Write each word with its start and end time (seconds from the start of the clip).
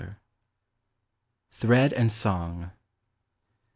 THREAD 1.51 1.93
AND 1.93 2.11
SONG. 2.11 2.71